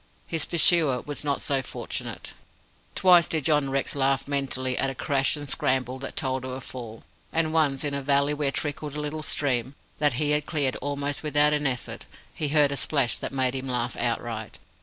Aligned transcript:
His 0.25 0.45
pursuer 0.45 1.01
was 1.01 1.23
not 1.23 1.43
so 1.43 1.61
fortunate. 1.61 2.33
Twice 2.95 3.29
did 3.29 3.45
John 3.45 3.69
Rex 3.69 3.95
laugh 3.95 4.27
mentally, 4.27 4.75
at 4.75 4.89
a 4.89 4.95
crash 4.95 5.37
and 5.37 5.47
scramble 5.47 5.99
that 5.99 6.15
told 6.15 6.43
of 6.43 6.49
a 6.49 6.59
fall, 6.59 7.03
and 7.31 7.53
once 7.53 7.83
in 7.83 7.93
a 7.93 8.01
valley 8.01 8.33
where 8.33 8.49
trickled 8.51 8.95
a 8.95 8.99
little 8.99 9.21
stream 9.21 9.75
that 9.99 10.13
he 10.13 10.31
had 10.31 10.47
cleared 10.47 10.75
almost 10.77 11.21
without 11.21 11.53
an 11.53 11.67
effort 11.67 12.07
he 12.33 12.47
heard 12.47 12.71
a 12.71 12.77
splash 12.77 13.15
that 13.17 13.31
made 13.31 13.53
him 13.53 13.67
laugh 13.67 13.95
outright. 13.95 14.57